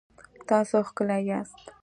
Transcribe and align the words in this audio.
تاسو 0.49 0.77
ښکلي 0.87 1.19
یاست 1.29 1.61